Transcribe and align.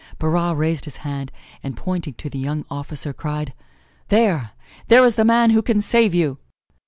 Barras 0.17 0.55
raised 0.57 0.85
his 0.85 0.97
hand 1.05 1.31
and 1.61 1.77
pointing 1.77 2.15
to 2.15 2.27
the 2.27 2.39
young 2.39 2.65
officer 2.71 3.13
cried, 3.13 3.53
"There, 4.09 4.49
there 4.87 5.05
is 5.05 5.13
the 5.13 5.23
man 5.25 5.51
who 5.51 5.61
can 5.61 5.79
save 5.79 6.15
you!" 6.15 6.39